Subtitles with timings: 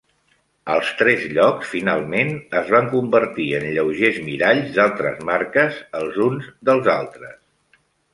[0.75, 6.91] Els tres llocs, finalment, es van convertir en lleugers miralls d'altres marques, els uns dels
[6.95, 7.37] altres.